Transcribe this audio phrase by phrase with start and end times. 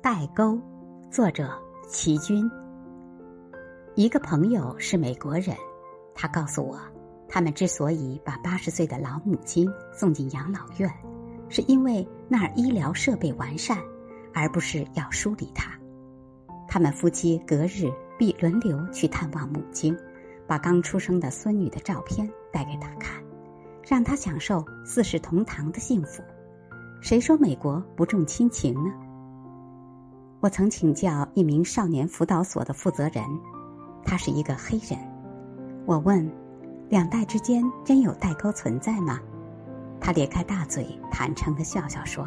[0.00, 0.56] 代沟，
[1.10, 1.50] 作者
[1.88, 2.48] 齐军。
[3.96, 5.56] 一个朋友是美国人，
[6.14, 6.78] 他告诉我，
[7.28, 10.88] 他们之所以把八十岁的老母亲送进养老院，
[11.48, 13.76] 是因为那儿医疗设备完善，
[14.32, 15.72] 而不是要疏离她。
[16.68, 19.96] 他们夫妻隔日必轮流去探望母亲，
[20.46, 23.20] 把刚出生的孙女的照片带给她看，
[23.82, 26.22] 让她享受四世同堂的幸福。
[27.00, 28.92] 谁说美国不重亲情呢？
[30.40, 33.24] 我曾请教一名少年辅导所的负责人，
[34.04, 34.96] 他是一个黑人。
[35.84, 36.30] 我问
[36.88, 39.18] ：“两代之间真有代沟存在吗？”
[40.00, 42.24] 他咧开大嘴，坦诚的笑笑说：“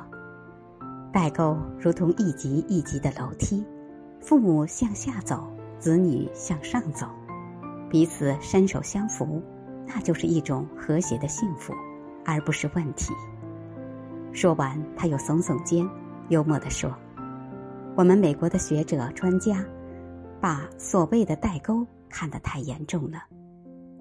[1.13, 3.65] 代沟如同一级一级的楼梯，
[4.19, 5.47] 父母向下走，
[5.79, 7.07] 子女向上走，
[7.89, 9.41] 彼此伸手相扶，
[9.87, 11.73] 那就是一种和谐的幸福，
[12.25, 13.13] 而不是问题。”
[14.33, 15.89] 说完，他又耸耸肩，
[16.27, 16.93] 幽默地说。
[17.95, 19.63] 我们美国的学者专家，
[20.39, 23.19] 把所谓的代沟看得太严重了。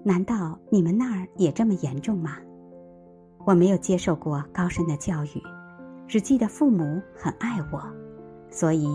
[0.03, 2.37] 难道你们那儿也这么严重吗？
[3.45, 5.43] 我没有接受过高深的教育，
[6.07, 7.83] 只记得父母很爱我，
[8.49, 8.87] 所以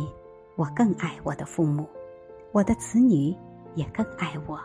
[0.56, 1.86] 我更爱我的父母，
[2.52, 3.36] 我的子女
[3.74, 4.58] 也更爱我。